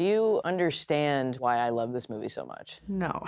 Do 0.00 0.06
you 0.06 0.40
understand 0.46 1.36
why 1.40 1.58
I 1.58 1.68
love 1.68 1.92
this 1.92 2.08
movie 2.08 2.30
so 2.30 2.46
much? 2.46 2.78
No. 2.88 3.10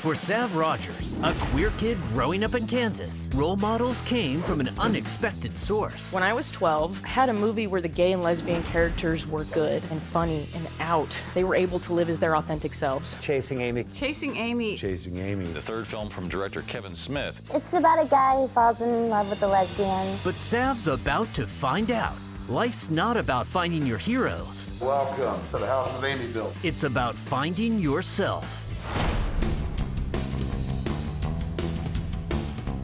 For 0.00 0.14
Sav 0.14 0.56
Rodgers, 0.56 1.14
a 1.22 1.34
queer 1.50 1.68
kid 1.76 1.98
growing 2.14 2.42
up 2.42 2.54
in 2.54 2.66
Kansas, 2.66 3.28
role 3.34 3.56
models 3.56 4.00
came 4.00 4.40
from 4.40 4.60
an 4.60 4.70
unexpected 4.78 5.58
source. 5.58 6.10
When 6.14 6.22
I 6.22 6.32
was 6.32 6.50
12, 6.52 7.04
I 7.04 7.06
had 7.06 7.28
a 7.28 7.34
movie 7.34 7.66
where 7.66 7.82
the 7.82 7.88
gay 7.88 8.12
and 8.12 8.22
lesbian 8.22 8.62
characters 8.62 9.26
were 9.26 9.44
good 9.44 9.82
and 9.90 10.00
funny 10.04 10.46
and 10.54 10.66
out. 10.80 11.22
They 11.34 11.44
were 11.44 11.54
able 11.54 11.78
to 11.80 11.92
live 11.92 12.08
as 12.08 12.18
their 12.18 12.34
authentic 12.34 12.72
selves. 12.72 13.14
Chasing 13.20 13.60
Amy. 13.60 13.84
Chasing 13.92 14.38
Amy. 14.38 14.76
Chasing 14.78 15.18
Amy. 15.18 15.48
The 15.48 15.60
third 15.60 15.86
film 15.86 16.08
from 16.08 16.28
director 16.30 16.62
Kevin 16.62 16.94
Smith. 16.94 17.42
It's 17.52 17.74
about 17.74 18.02
a 18.02 18.08
guy 18.08 18.36
who 18.36 18.48
falls 18.48 18.80
in 18.80 19.10
love 19.10 19.28
with 19.28 19.42
a 19.42 19.48
lesbian. 19.48 20.16
But 20.24 20.36
Sav's 20.36 20.86
about 20.86 21.34
to 21.34 21.46
find 21.46 21.90
out. 21.90 22.16
Life's 22.50 22.90
not 22.90 23.16
about 23.16 23.46
finding 23.46 23.86
your 23.86 23.96
heroes. 23.96 24.72
Welcome 24.80 25.40
to 25.50 25.58
the 25.58 25.68
house 25.68 25.96
of 25.96 26.02
Amy 26.02 26.26
built. 26.32 26.52
It's 26.64 26.82
about 26.82 27.14
finding 27.14 27.78
yourself. 27.78 28.44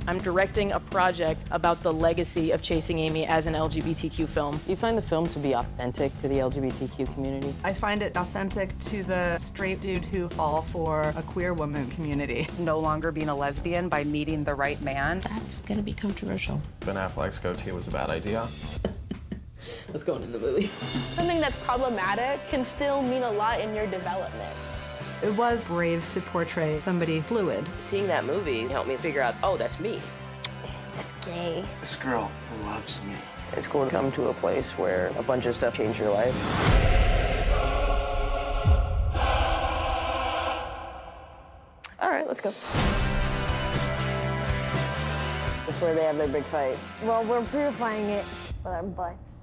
I'm 0.06 0.18
directing 0.18 0.70
a 0.70 0.78
project 0.78 1.48
about 1.50 1.82
the 1.82 1.92
legacy 1.92 2.52
of 2.52 2.62
Chasing 2.62 3.00
Amy 3.00 3.26
as 3.26 3.46
an 3.46 3.54
LGBTQ 3.54 4.28
film. 4.28 4.60
You 4.68 4.76
find 4.76 4.96
the 4.96 5.02
film 5.02 5.26
to 5.30 5.40
be 5.40 5.56
authentic 5.56 6.16
to 6.22 6.28
the 6.28 6.36
LGBTQ 6.36 7.12
community? 7.14 7.52
I 7.64 7.72
find 7.72 8.04
it 8.04 8.16
authentic 8.16 8.78
to 8.78 9.02
the 9.02 9.36
straight 9.38 9.80
dude 9.80 10.04
who 10.04 10.28
falls 10.28 10.64
for 10.66 11.12
a 11.16 11.22
queer 11.22 11.54
woman 11.54 11.90
community. 11.90 12.46
No 12.60 12.78
longer 12.78 13.10
being 13.10 13.30
a 13.30 13.34
lesbian 13.34 13.88
by 13.88 14.04
meeting 14.04 14.44
the 14.44 14.54
right 14.54 14.80
man. 14.80 15.22
That's 15.28 15.60
gonna 15.62 15.82
be 15.82 15.92
controversial. 15.92 16.62
Ben 16.84 16.94
Affleck's 16.94 17.40
goatee 17.40 17.72
was 17.72 17.88
a 17.88 17.90
bad 17.90 18.10
idea. 18.10 18.46
Let's 19.92 20.04
go 20.04 20.16
into 20.16 20.28
the 20.28 20.38
movie. 20.38 20.70
Something 21.14 21.40
that's 21.40 21.56
problematic 21.56 22.46
can 22.48 22.64
still 22.64 23.02
mean 23.02 23.22
a 23.22 23.30
lot 23.30 23.60
in 23.60 23.74
your 23.74 23.86
development. 23.86 24.54
It 25.22 25.34
was 25.36 25.64
brave 25.64 26.08
to 26.10 26.20
portray 26.20 26.78
somebody 26.80 27.20
fluid. 27.20 27.68
Seeing 27.80 28.06
that 28.06 28.24
movie 28.24 28.66
helped 28.68 28.88
me 28.88 28.96
figure 28.96 29.22
out, 29.22 29.34
oh, 29.42 29.56
that's 29.56 29.80
me. 29.80 30.00
That's 30.94 31.12
gay. 31.24 31.64
This 31.80 31.96
girl 31.96 32.30
loves 32.64 33.02
me. 33.04 33.14
It's 33.54 33.66
cool 33.66 33.84
to 33.84 33.90
come 33.90 34.12
to 34.12 34.28
a 34.28 34.34
place 34.34 34.72
where 34.72 35.12
a 35.18 35.22
bunch 35.22 35.46
of 35.46 35.54
stuff 35.54 35.76
changed 35.76 35.98
your 35.98 36.10
life. 36.10 36.34
All 41.98 42.10
right, 42.10 42.26
let's 42.26 42.40
go. 42.40 42.50
That's 45.66 45.80
where 45.80 45.94
they 45.94 46.04
have 46.04 46.16
their 46.16 46.28
big 46.28 46.44
fight. 46.44 46.76
Well, 47.02 47.24
we're 47.24 47.42
purifying 47.46 48.06
it 48.06 48.24
with 48.24 48.66
our 48.66 48.82
butts. 48.82 49.35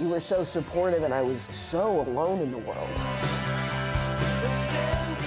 You 0.00 0.08
were 0.08 0.20
so 0.20 0.42
supportive, 0.44 1.02
and 1.02 1.14
I 1.14 1.22
was 1.22 1.42
so 1.42 2.00
alone 2.00 2.40
in 2.40 2.50
the 2.50 2.58
world. 2.58 2.98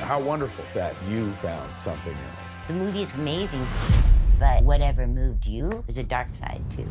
How 0.01 0.19
wonderful 0.19 0.63
that 0.73 0.95
you 1.09 1.31
found 1.33 1.69
something 1.81 2.13
in 2.13 2.19
it. 2.19 2.67
The 2.67 2.73
movie 2.73 3.01
is 3.03 3.13
amazing, 3.13 3.65
but 4.39 4.63
whatever 4.63 5.07
moved 5.07 5.45
you, 5.45 5.83
there's 5.87 5.97
a 5.97 6.03
dark 6.03 6.27
side 6.35 6.61
too. 6.69 6.87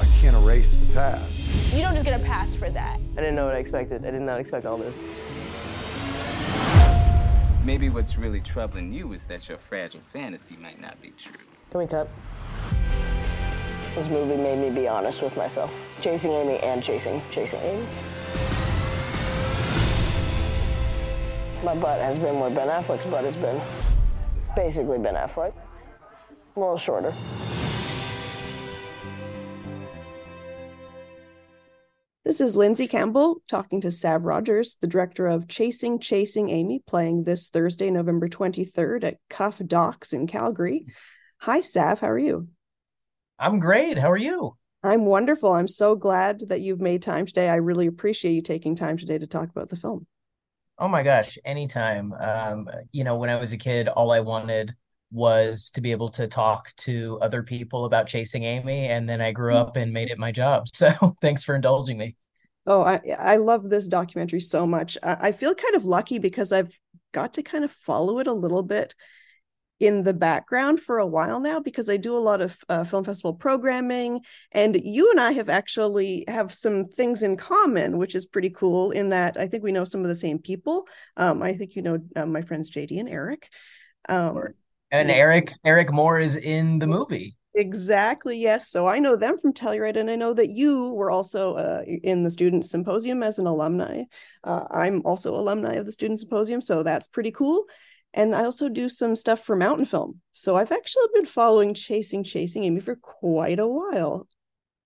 I 0.00 0.06
can't 0.20 0.36
erase 0.36 0.78
the 0.78 0.92
past. 0.92 1.40
You 1.72 1.80
don't 1.82 1.94
just 1.94 2.04
get 2.04 2.20
a 2.20 2.24
pass 2.24 2.54
for 2.54 2.70
that. 2.70 3.00
I 3.12 3.16
didn't 3.16 3.34
know 3.34 3.46
what 3.46 3.54
I 3.54 3.58
expected. 3.58 4.04
I 4.04 4.10
did 4.10 4.22
not 4.22 4.40
expect 4.40 4.66
all 4.66 4.76
this. 4.76 4.94
Maybe 7.64 7.88
what's 7.88 8.16
really 8.16 8.40
troubling 8.40 8.92
you 8.92 9.12
is 9.12 9.24
that 9.24 9.48
your 9.48 9.58
fragile 9.58 10.00
fantasy 10.12 10.56
might 10.56 10.80
not 10.80 11.00
be 11.00 11.10
true. 11.10 11.32
Can 11.70 11.78
we 11.78 11.86
tap? 11.86 12.08
This 13.94 14.08
movie 14.08 14.38
made 14.38 14.58
me 14.58 14.70
be 14.70 14.88
honest 14.88 15.20
with 15.20 15.36
myself. 15.36 15.70
Chasing 16.00 16.32
Amy 16.32 16.58
and 16.60 16.82
chasing, 16.82 17.20
chasing 17.30 17.60
Amy. 17.60 17.86
My 21.62 21.74
butt 21.74 22.00
has 22.00 22.16
been 22.16 22.40
where 22.40 22.48
Ben 22.48 22.68
Affleck's 22.68 23.04
butt 23.04 23.24
has 23.24 23.36
been. 23.36 23.60
Basically 24.56 24.98
Ben 24.98 25.14
Affleck. 25.14 25.52
A 26.56 26.58
little 26.58 26.78
shorter. 26.78 27.12
This 32.24 32.40
is 32.40 32.56
Lindsey 32.56 32.86
Campbell 32.86 33.42
talking 33.46 33.82
to 33.82 33.92
Sav 33.92 34.24
Rodgers, 34.24 34.78
the 34.80 34.86
director 34.86 35.26
of 35.26 35.48
Chasing 35.48 35.98
Chasing 35.98 36.48
Amy, 36.48 36.82
playing 36.86 37.24
this 37.24 37.50
Thursday, 37.50 37.90
November 37.90 38.30
23rd 38.30 39.04
at 39.04 39.18
Cuff 39.28 39.60
Docs 39.66 40.14
in 40.14 40.26
Calgary. 40.26 40.86
Hi, 41.40 41.60
Sav. 41.60 42.00
How 42.00 42.08
are 42.08 42.18
you? 42.18 42.48
I'm 43.38 43.58
great. 43.58 43.98
How 43.98 44.10
are 44.10 44.16
you? 44.16 44.56
I'm 44.84 45.06
wonderful. 45.06 45.52
I'm 45.52 45.68
so 45.68 45.94
glad 45.94 46.48
that 46.48 46.60
you've 46.60 46.80
made 46.80 47.02
time 47.02 47.26
today. 47.26 47.48
I 47.48 47.56
really 47.56 47.86
appreciate 47.86 48.32
you 48.32 48.42
taking 48.42 48.74
time 48.76 48.96
today 48.96 49.18
to 49.18 49.26
talk 49.26 49.48
about 49.48 49.68
the 49.68 49.76
film. 49.76 50.06
Oh 50.78 50.88
my 50.88 51.02
gosh, 51.02 51.38
anytime. 51.44 52.12
Um, 52.14 52.68
you 52.90 53.04
know, 53.04 53.16
when 53.16 53.30
I 53.30 53.36
was 53.36 53.52
a 53.52 53.56
kid, 53.56 53.88
all 53.88 54.10
I 54.10 54.20
wanted 54.20 54.74
was 55.10 55.70
to 55.72 55.80
be 55.80 55.90
able 55.92 56.08
to 56.08 56.26
talk 56.26 56.74
to 56.78 57.18
other 57.20 57.42
people 57.42 57.84
about 57.84 58.06
chasing 58.06 58.44
Amy, 58.44 58.86
and 58.88 59.08
then 59.08 59.20
I 59.20 59.32
grew 59.32 59.54
up 59.54 59.76
and 59.76 59.92
made 59.92 60.10
it 60.10 60.18
my 60.18 60.32
job. 60.32 60.66
So 60.74 61.16
thanks 61.20 61.44
for 61.44 61.54
indulging 61.54 61.98
me. 61.98 62.16
Oh, 62.66 62.82
I 62.82 63.00
I 63.18 63.36
love 63.36 63.68
this 63.68 63.88
documentary 63.88 64.40
so 64.40 64.66
much. 64.66 64.96
I, 65.02 65.28
I 65.28 65.32
feel 65.32 65.54
kind 65.54 65.74
of 65.74 65.84
lucky 65.84 66.18
because 66.18 66.52
I've 66.52 66.78
got 67.12 67.34
to 67.34 67.42
kind 67.42 67.64
of 67.64 67.70
follow 67.72 68.18
it 68.18 68.26
a 68.26 68.32
little 68.32 68.62
bit 68.62 68.94
in 69.82 70.04
the 70.04 70.14
background 70.14 70.78
for 70.78 71.00
a 71.00 71.06
while 71.06 71.40
now 71.40 71.58
because 71.58 71.90
I 71.90 71.96
do 71.96 72.16
a 72.16 72.18
lot 72.18 72.40
of 72.40 72.56
uh, 72.68 72.84
film 72.84 73.02
festival 73.02 73.34
programming 73.34 74.20
and 74.52 74.80
you 74.80 75.10
and 75.10 75.18
I 75.18 75.32
have 75.32 75.48
actually 75.48 76.24
have 76.28 76.54
some 76.54 76.86
things 76.86 77.24
in 77.24 77.36
common 77.36 77.98
which 77.98 78.14
is 78.14 78.24
pretty 78.24 78.50
cool 78.50 78.92
in 78.92 79.08
that 79.08 79.36
I 79.36 79.48
think 79.48 79.64
we 79.64 79.72
know 79.72 79.84
some 79.84 80.02
of 80.02 80.06
the 80.06 80.14
same 80.14 80.38
people 80.38 80.86
um, 81.16 81.42
I 81.42 81.54
think 81.54 81.74
you 81.74 81.82
know 81.82 81.98
uh, 82.14 82.26
my 82.26 82.42
friends 82.42 82.70
JD 82.70 83.00
and 83.00 83.08
Eric 83.08 83.50
um, 84.08 84.54
and 84.92 85.10
Eric 85.10 85.52
Eric 85.64 85.92
Moore 85.92 86.20
is 86.20 86.36
in 86.36 86.78
the 86.78 86.86
movie 86.86 87.36
Exactly. 87.54 88.38
Yes. 88.38 88.70
So 88.70 88.86
I 88.86 88.98
know 88.98 89.14
them 89.14 89.38
from 89.38 89.52
Telluride, 89.52 89.98
and 89.98 90.10
I 90.10 90.16
know 90.16 90.32
that 90.32 90.48
you 90.48 90.88
were 90.94 91.10
also 91.10 91.52
uh, 91.56 91.82
in 91.84 92.22
the 92.22 92.30
Student 92.30 92.64
Symposium 92.64 93.22
as 93.22 93.38
an 93.38 93.46
alumni. 93.46 94.04
Uh, 94.42 94.64
I'm 94.70 95.02
also 95.04 95.34
alumni 95.34 95.74
of 95.74 95.84
the 95.84 95.92
Student 95.92 96.20
Symposium, 96.20 96.62
so 96.62 96.82
that's 96.82 97.08
pretty 97.08 97.30
cool. 97.30 97.66
And 98.14 98.34
I 98.34 98.44
also 98.44 98.68
do 98.68 98.88
some 98.88 99.16
stuff 99.16 99.40
for 99.40 99.56
Mountain 99.56 99.86
Film. 99.86 100.20
So 100.32 100.56
I've 100.56 100.72
actually 100.72 101.06
been 101.14 101.26
following 101.26 101.74
Chasing 101.74 102.22
Chasing 102.24 102.64
Amy 102.64 102.80
for 102.80 102.96
quite 102.96 103.58
a 103.58 103.66
while. 103.66 104.28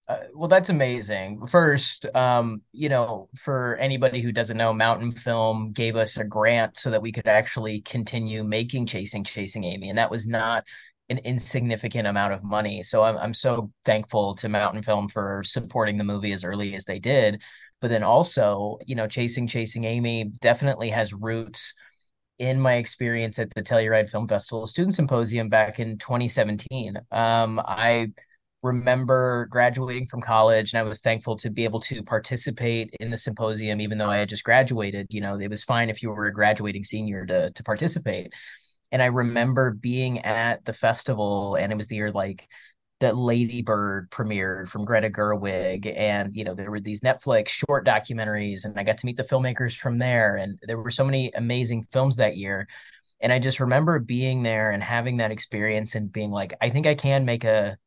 Uh, 0.08 0.18
well, 0.34 0.48
that's 0.48 0.68
amazing. 0.68 1.44
First, 1.48 2.06
um, 2.14 2.62
you 2.70 2.88
know, 2.88 3.28
for 3.36 3.76
anybody 3.78 4.20
who 4.20 4.30
doesn't 4.30 4.56
know, 4.56 4.72
Mountain 4.72 5.12
Film 5.12 5.72
gave 5.72 5.96
us 5.96 6.16
a 6.16 6.24
grant 6.24 6.76
so 6.76 6.90
that 6.90 7.02
we 7.02 7.10
could 7.10 7.26
actually 7.26 7.80
continue 7.80 8.44
making 8.44 8.86
Chasing 8.86 9.24
Chasing 9.24 9.64
Amy, 9.64 9.88
and 9.88 9.98
that 9.98 10.10
was 10.10 10.26
not 10.26 10.62
an 11.08 11.18
insignificant 11.18 12.06
amount 12.06 12.32
of 12.32 12.44
money. 12.44 12.84
So 12.84 13.02
I'm 13.02 13.16
I'm 13.16 13.34
so 13.34 13.72
thankful 13.84 14.36
to 14.36 14.48
Mountain 14.48 14.82
Film 14.84 15.08
for 15.08 15.42
supporting 15.44 15.98
the 15.98 16.04
movie 16.04 16.32
as 16.32 16.44
early 16.44 16.76
as 16.76 16.84
they 16.84 17.00
did. 17.00 17.42
But 17.80 17.90
then 17.90 18.04
also, 18.04 18.78
you 18.86 18.94
know, 18.94 19.08
Chasing 19.08 19.48
Chasing 19.48 19.84
Amy 19.84 20.30
definitely 20.40 20.90
has 20.90 21.12
roots 21.12 21.74
in 22.38 22.60
my 22.60 22.74
experience 22.74 23.38
at 23.38 23.52
the 23.54 23.62
Telluride 23.62 24.10
Film 24.10 24.28
Festival 24.28 24.66
Student 24.66 24.94
Symposium 24.94 25.48
back 25.48 25.78
in 25.80 25.98
2017. 25.98 26.96
Um, 27.10 27.60
I 27.64 28.08
remember 28.62 29.46
graduating 29.50 30.06
from 30.06 30.20
college 30.20 30.72
and 30.72 30.80
I 30.80 30.82
was 30.82 31.00
thankful 31.00 31.36
to 31.36 31.50
be 31.50 31.64
able 31.64 31.80
to 31.82 32.02
participate 32.02 32.90
in 33.00 33.10
the 33.10 33.16
symposium, 33.16 33.80
even 33.80 33.98
though 33.98 34.10
I 34.10 34.18
had 34.18 34.28
just 34.28 34.44
graduated. 34.44 35.06
You 35.10 35.20
know, 35.20 35.38
it 35.38 35.50
was 35.50 35.64
fine 35.64 35.88
if 35.88 36.02
you 36.02 36.10
were 36.10 36.26
a 36.26 36.32
graduating 36.32 36.84
senior 36.84 37.24
to 37.26 37.50
to 37.50 37.62
participate. 37.64 38.32
And 38.92 39.02
I 39.02 39.06
remember 39.06 39.72
being 39.72 40.20
at 40.20 40.64
the 40.64 40.72
festival 40.72 41.56
and 41.56 41.72
it 41.72 41.76
was 41.76 41.88
the 41.88 41.96
year 41.96 42.12
like 42.12 42.48
that 43.00 43.16
Lady 43.16 43.62
Bird 43.62 44.10
premiered 44.10 44.68
from 44.68 44.84
Greta 44.84 45.10
Gerwig, 45.10 45.92
and 45.96 46.34
you 46.34 46.44
know 46.44 46.54
there 46.54 46.70
were 46.70 46.80
these 46.80 47.00
Netflix 47.02 47.48
short 47.48 47.86
documentaries, 47.86 48.64
and 48.64 48.78
I 48.78 48.84
got 48.84 48.98
to 48.98 49.06
meet 49.06 49.16
the 49.16 49.24
filmmakers 49.24 49.76
from 49.76 49.98
there, 49.98 50.36
and 50.36 50.58
there 50.62 50.78
were 50.78 50.90
so 50.90 51.04
many 51.04 51.30
amazing 51.34 51.84
films 51.92 52.16
that 52.16 52.36
year. 52.36 52.68
And 53.20 53.32
I 53.32 53.38
just 53.38 53.60
remember 53.60 53.98
being 53.98 54.42
there 54.42 54.70
and 54.72 54.82
having 54.82 55.18
that 55.18 55.30
experience 55.32 55.94
and 55.94 56.12
being 56.12 56.30
like, 56.30 56.54
I 56.60 56.70
think 56.70 56.86
I 56.86 56.94
can 56.94 57.24
make 57.24 57.44
a 57.44 57.78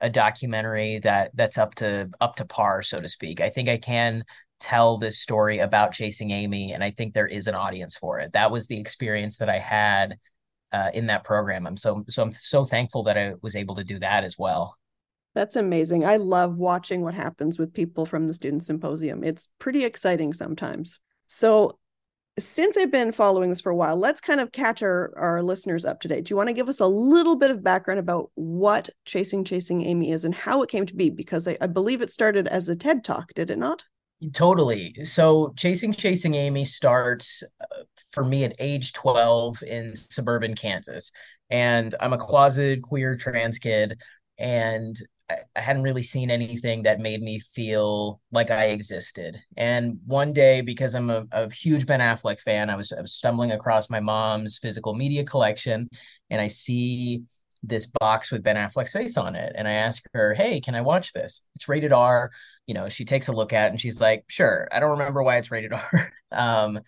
a 0.00 0.10
documentary 0.10 0.98
that 1.00 1.30
that's 1.34 1.58
up 1.58 1.74
to 1.76 2.10
up 2.20 2.36
to 2.36 2.44
par, 2.44 2.82
so 2.82 3.00
to 3.00 3.08
speak. 3.08 3.40
I 3.40 3.50
think 3.50 3.68
I 3.68 3.78
can 3.78 4.24
tell 4.60 4.98
this 4.98 5.20
story 5.20 5.58
about 5.60 5.92
chasing 5.92 6.30
Amy, 6.30 6.72
and 6.72 6.84
I 6.84 6.90
think 6.90 7.14
there 7.14 7.26
is 7.26 7.46
an 7.46 7.54
audience 7.54 7.96
for 7.96 8.18
it. 8.20 8.32
That 8.32 8.50
was 8.50 8.66
the 8.66 8.80
experience 8.80 9.38
that 9.38 9.48
I 9.48 9.58
had 9.58 10.18
uh, 10.72 10.90
in 10.94 11.06
that 11.06 11.24
program. 11.24 11.66
I'm 11.66 11.76
so 11.76 12.04
so 12.08 12.22
I'm 12.22 12.32
so 12.32 12.64
thankful 12.64 13.02
that 13.04 13.18
I 13.18 13.34
was 13.42 13.56
able 13.56 13.74
to 13.76 13.84
do 13.84 13.98
that 14.00 14.24
as 14.24 14.38
well. 14.38 14.76
That's 15.34 15.56
amazing. 15.56 16.04
I 16.04 16.16
love 16.16 16.56
watching 16.56 17.02
what 17.02 17.14
happens 17.14 17.58
with 17.58 17.72
people 17.72 18.04
from 18.04 18.28
the 18.28 18.34
student 18.34 18.64
symposium. 18.64 19.24
It's 19.24 19.48
pretty 19.58 19.84
exciting 19.84 20.32
sometimes. 20.34 20.98
So 21.26 21.78
since 22.38 22.76
I've 22.76 22.90
been 22.90 23.12
following 23.12 23.50
this 23.50 23.60
for 23.60 23.70
a 23.70 23.76
while, 23.76 23.96
let's 23.96 24.20
kind 24.20 24.40
of 24.40 24.52
catch 24.52 24.82
our, 24.82 25.12
our 25.16 25.42
listeners 25.42 25.84
up 25.84 26.00
to 26.00 26.08
date. 26.08 26.24
Do 26.24 26.32
you 26.32 26.36
want 26.36 26.48
to 26.48 26.54
give 26.54 26.68
us 26.68 26.80
a 26.80 26.86
little 26.86 27.36
bit 27.36 27.50
of 27.50 27.62
background 27.62 28.00
about 28.00 28.30
what 28.34 28.88
Chasing 29.04 29.44
Chasing 29.44 29.84
Amy 29.84 30.12
is 30.12 30.24
and 30.24 30.34
how 30.34 30.62
it 30.62 30.70
came 30.70 30.86
to 30.86 30.94
be? 30.94 31.10
Because 31.10 31.46
I, 31.46 31.56
I 31.60 31.66
believe 31.66 32.00
it 32.00 32.10
started 32.10 32.46
as 32.46 32.68
a 32.68 32.76
TED 32.76 33.04
Talk, 33.04 33.34
did 33.34 33.50
it 33.50 33.58
not? 33.58 33.84
Totally. 34.34 34.94
So 35.04 35.52
Chasing 35.56 35.92
Chasing 35.92 36.34
Amy 36.34 36.64
starts 36.64 37.42
uh, 37.60 37.82
for 38.12 38.24
me 38.24 38.44
at 38.44 38.54
age 38.60 38.92
12 38.92 39.62
in 39.64 39.96
suburban 39.96 40.54
Kansas. 40.54 41.10
And 41.50 41.94
I'm 42.00 42.12
a 42.12 42.18
closeted 42.18 42.82
queer 42.82 43.16
trans 43.16 43.58
kid 43.58 44.00
and 44.38 44.96
I, 45.28 45.38
I 45.56 45.60
hadn't 45.60 45.82
really 45.82 46.04
seen 46.04 46.30
anything 46.30 46.84
that 46.84 47.00
made 47.00 47.20
me 47.20 47.40
feel 47.40 48.20
like 48.30 48.50
I 48.52 48.66
existed. 48.66 49.38
And 49.56 49.98
one 50.06 50.32
day, 50.32 50.60
because 50.60 50.94
I'm 50.94 51.10
a, 51.10 51.26
a 51.32 51.50
huge 51.52 51.86
Ben 51.86 52.00
Affleck 52.00 52.38
fan, 52.40 52.70
I 52.70 52.76
was, 52.76 52.92
I 52.92 53.00
was 53.00 53.12
stumbling 53.14 53.50
across 53.52 53.90
my 53.90 54.00
mom's 54.00 54.56
physical 54.58 54.94
media 54.94 55.24
collection 55.24 55.88
and 56.30 56.40
I 56.40 56.46
see 56.48 57.24
this 57.62 57.86
box 58.00 58.32
with 58.32 58.42
Ben 58.42 58.56
Affleck's 58.56 58.92
face 58.92 59.16
on 59.16 59.36
it. 59.36 59.52
And 59.56 59.68
I 59.68 59.72
ask 59.72 60.02
her, 60.14 60.34
Hey, 60.34 60.60
can 60.60 60.74
I 60.74 60.80
watch 60.80 61.12
this? 61.12 61.42
It's 61.54 61.68
rated 61.68 61.92
R. 61.92 62.30
You 62.66 62.74
know, 62.74 62.88
she 62.88 63.04
takes 63.04 63.28
a 63.28 63.32
look 63.32 63.52
at 63.52 63.66
it 63.66 63.70
and 63.70 63.80
she's 63.80 64.00
like, 64.00 64.24
Sure. 64.28 64.68
I 64.72 64.80
don't 64.80 64.98
remember 64.98 65.22
why 65.22 65.38
it's 65.38 65.50
rated 65.50 65.72
R. 65.92 66.12
um, 66.32 66.80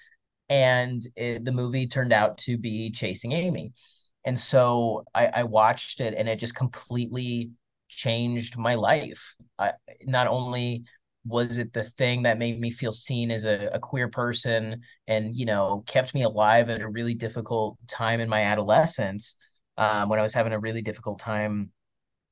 and 0.49 1.07
it, 1.17 1.45
the 1.45 1.53
movie 1.53 1.87
turned 1.87 2.13
out 2.13 2.39
to 2.39 2.59
be 2.59 2.91
Chasing 2.91 3.33
Amy. 3.33 3.73
And 4.25 4.39
so 4.39 5.05
I, 5.15 5.27
I 5.27 5.43
watched 5.45 6.01
it 6.01 6.15
and 6.17 6.29
it 6.29 6.39
just 6.39 6.55
completely 6.55 7.51
changed 7.89 8.57
my 8.57 8.75
life. 8.75 9.35
I, 9.59 9.73
not 10.03 10.27
only 10.27 10.85
was 11.27 11.59
it 11.59 11.73
the 11.73 11.85
thing 11.85 12.23
that 12.23 12.39
made 12.39 12.61
me 12.61 12.71
feel 12.71 12.93
seen 12.93 13.31
as 13.31 13.45
a, 13.45 13.71
a 13.73 13.79
queer 13.79 14.09
person 14.09 14.83
and, 15.07 15.35
you 15.35 15.47
know, 15.47 15.83
kept 15.87 16.15
me 16.15 16.23
alive 16.23 16.69
at 16.69 16.83
a 16.83 16.89
really 16.89 17.15
difficult 17.15 17.79
time 17.89 18.21
in 18.21 18.29
my 18.29 18.43
adolescence, 18.43 19.37
um, 19.77 20.09
when 20.09 20.19
I 20.19 20.23
was 20.23 20.35
having 20.35 20.53
a 20.53 20.59
really 20.59 20.83
difficult 20.83 21.19
time 21.19 21.71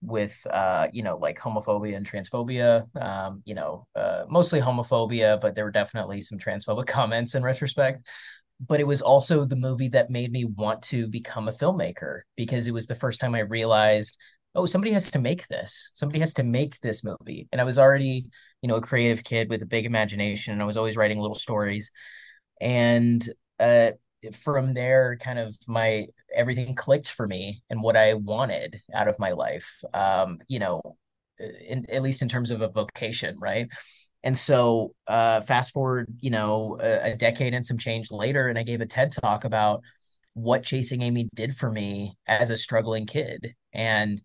with 0.02 0.36
uh, 0.50 0.88
you 0.92 1.02
know, 1.02 1.16
like 1.16 1.38
homophobia 1.38 1.96
and 1.96 2.08
transphobia. 2.08 2.84
Um, 3.00 3.42
you 3.44 3.54
know, 3.54 3.86
uh, 3.94 4.24
mostly 4.28 4.60
homophobia, 4.60 5.40
but 5.40 5.54
there 5.54 5.64
were 5.64 5.70
definitely 5.70 6.20
some 6.20 6.38
transphobic 6.38 6.86
comments 6.88 7.34
in 7.34 7.42
retrospect. 7.42 8.06
But 8.64 8.80
it 8.80 8.86
was 8.86 9.02
also 9.02 9.44
the 9.44 9.56
movie 9.56 9.88
that 9.88 10.10
made 10.10 10.30
me 10.30 10.44
want 10.44 10.82
to 10.84 11.08
become 11.08 11.48
a 11.48 11.52
filmmaker 11.52 12.20
because 12.36 12.66
it 12.66 12.74
was 12.74 12.86
the 12.86 12.94
first 12.94 13.20
time 13.20 13.34
I 13.34 13.40
realized, 13.40 14.16
oh, 14.54 14.66
somebody 14.66 14.92
has 14.92 15.10
to 15.12 15.18
make 15.18 15.48
this. 15.48 15.90
Somebody 15.94 16.20
has 16.20 16.34
to 16.34 16.44
make 16.44 16.78
this 16.80 17.02
movie. 17.02 17.48
And 17.50 17.60
I 17.60 17.64
was 17.64 17.78
already, 17.78 18.26
you 18.60 18.68
know, 18.68 18.76
a 18.76 18.80
creative 18.80 19.24
kid 19.24 19.48
with 19.48 19.62
a 19.62 19.66
big 19.66 19.84
imagination, 19.84 20.52
and 20.52 20.62
I 20.62 20.66
was 20.66 20.76
always 20.76 20.96
writing 20.96 21.18
little 21.18 21.34
stories. 21.34 21.90
And 22.60 23.28
uh, 23.58 23.92
from 24.34 24.74
there 24.74 25.16
kind 25.20 25.38
of 25.38 25.56
my 25.66 26.06
everything 26.34 26.74
clicked 26.74 27.10
for 27.10 27.26
me 27.26 27.62
and 27.70 27.82
what 27.82 27.96
i 27.96 28.14
wanted 28.14 28.80
out 28.94 29.08
of 29.08 29.18
my 29.18 29.32
life 29.32 29.68
um 29.94 30.38
you 30.48 30.58
know 30.58 30.80
in, 31.38 31.88
at 31.90 32.02
least 32.02 32.22
in 32.22 32.28
terms 32.28 32.50
of 32.50 32.60
a 32.60 32.68
vocation 32.68 33.38
right? 33.38 33.68
And 34.24 34.38
so 34.38 34.94
uh 35.08 35.40
fast 35.40 35.72
forward 35.72 36.06
you 36.20 36.30
know 36.30 36.78
a, 36.80 37.12
a 37.12 37.16
decade 37.16 37.54
and 37.54 37.66
some 37.66 37.78
change 37.78 38.10
later 38.12 38.46
and 38.48 38.58
i 38.58 38.62
gave 38.62 38.80
a 38.80 38.86
ted 38.86 39.10
talk 39.12 39.44
about 39.44 39.82
what 40.34 40.62
chasing 40.62 41.02
amy 41.02 41.28
did 41.34 41.56
for 41.56 41.70
me 41.70 42.16
as 42.26 42.50
a 42.50 42.56
struggling 42.56 43.06
kid. 43.06 43.54
And 43.74 44.22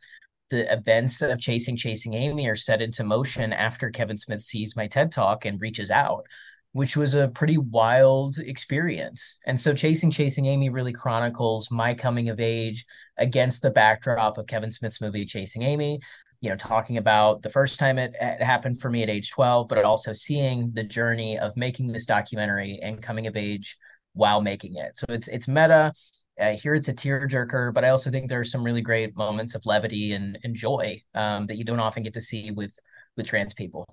the 0.50 0.72
events 0.72 1.22
of 1.22 1.40
chasing 1.40 1.76
chasing 1.78 2.14
amy 2.14 2.48
are 2.48 2.56
set 2.56 2.82
into 2.82 3.04
motion 3.04 3.52
after 3.52 3.90
kevin 3.90 4.18
smith 4.18 4.42
sees 4.42 4.76
my 4.76 4.88
ted 4.88 5.12
talk 5.12 5.46
and 5.46 5.60
reaches 5.60 5.92
out 5.92 6.26
which 6.74 6.96
was 6.96 7.16
a 7.16 7.30
pretty 7.30 7.58
wild 7.58 8.38
experience. 8.40 9.40
And 9.46 9.60
so 9.60 9.74
Chasing 9.74 10.12
Chasing 10.12 10.46
Amy 10.46 10.70
really 10.70 10.94
chronicles 10.94 11.72
my 11.72 11.94
coming 11.94 12.30
of 12.30 12.40
age 12.40 12.86
against 13.18 13.62
the 13.62 13.72
backdrop 13.72 14.38
of 14.38 14.48
Kevin 14.48 14.72
Smith's 14.72 15.02
movie 15.02 15.26
Chasing 15.26 15.64
Amy, 15.64 16.00
you 16.42 16.50
know, 16.50 16.56
talking 16.56 16.98
about 16.98 17.42
the 17.42 17.50
first 17.50 17.80
time 17.80 17.98
it, 17.98 18.14
it 18.22 18.44
happened 18.44 18.80
for 18.80 18.90
me 18.90 19.02
at 19.04 19.10
age 19.10 19.32
12, 19.32 19.68
but 19.68 19.84
also 19.84 20.14
seeing 20.14 20.72
the 20.74 20.84
journey 20.84 21.38
of 21.40 21.58
making 21.58 21.92
this 21.92 22.06
documentary 22.06 22.80
and 22.82 23.02
coming 23.02 23.28
of 23.28 23.36
age 23.36 23.78
while 24.14 24.42
making 24.42 24.76
it. 24.76 24.98
So 24.98 25.06
it's 25.10 25.28
it's 25.28 25.48
meta. 25.48 25.94
Uh, 26.40 26.52
here 26.52 26.76
it's 26.76 26.90
a 26.90 26.94
tearjerker, 26.94 27.74
but 27.74 27.84
I 27.84 27.90
also 27.90 28.12
think 28.12 28.30
there 28.30 28.40
are 28.40 28.44
some 28.44 28.64
really 28.64 28.82
great 28.82 29.18
moments 29.18 29.56
of 29.56 29.66
levity 29.66 30.14
and, 30.14 30.38
and 30.44 30.56
joy 30.56 31.02
um, 31.16 31.48
that 31.48 31.58
you 31.58 31.64
don't 31.64 31.80
often 31.80 32.04
get 32.04 32.14
to 32.14 32.22
see 32.22 32.52
with 32.52 32.78
with 33.16 33.26
trans 33.26 33.54
people. 33.56 33.88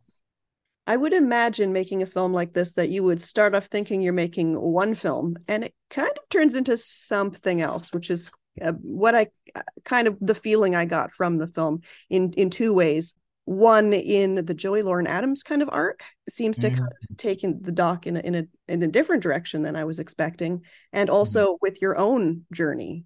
I 0.86 0.96
would 0.96 1.12
imagine 1.14 1.72
making 1.72 2.02
a 2.02 2.06
film 2.06 2.32
like 2.32 2.52
this 2.52 2.72
that 2.72 2.90
you 2.90 3.02
would 3.04 3.20
start 3.20 3.54
off 3.54 3.66
thinking 3.66 4.02
you're 4.02 4.12
making 4.12 4.60
one 4.60 4.94
film 4.94 5.36
and 5.48 5.64
it 5.64 5.74
kind 5.88 6.10
of 6.10 6.28
turns 6.28 6.56
into 6.56 6.76
something 6.76 7.62
else, 7.62 7.92
which 7.92 8.10
is 8.10 8.30
uh, 8.60 8.72
what 8.72 9.14
I 9.14 9.28
uh, 9.56 9.62
kind 9.84 10.06
of 10.06 10.16
the 10.20 10.34
feeling 10.34 10.74
I 10.74 10.84
got 10.84 11.12
from 11.12 11.38
the 11.38 11.48
film 11.48 11.80
in 12.10 12.32
in 12.34 12.50
two 12.50 12.74
ways. 12.74 13.14
One 13.46 13.92
in 13.92 14.36
the 14.46 14.54
Joey 14.54 14.82
Lauren 14.82 15.06
Adams 15.06 15.42
kind 15.42 15.60
of 15.60 15.68
arc 15.70 16.02
seems 16.30 16.56
to 16.58 16.68
mm-hmm. 16.68 16.78
kind 16.78 16.92
of 17.10 17.16
taking 17.16 17.60
the 17.60 17.72
doc 17.72 18.06
in 18.06 18.16
a, 18.16 18.20
in 18.20 18.34
a 18.34 18.44
in 18.68 18.82
a 18.82 18.88
different 18.88 19.22
direction 19.22 19.62
than 19.62 19.76
I 19.76 19.84
was 19.84 19.98
expecting, 19.98 20.62
and 20.92 21.10
also 21.10 21.46
mm-hmm. 21.46 21.58
with 21.60 21.82
your 21.82 21.98
own 21.98 22.46
journey. 22.52 23.04